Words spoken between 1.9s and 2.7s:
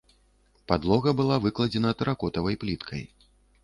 тэракотавай